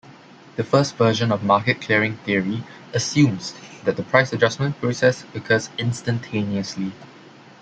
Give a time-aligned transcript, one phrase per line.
[0.55, 3.53] The first version of market-clearing theory assumes
[3.83, 6.93] that the price adjustment process occurs instantaneously.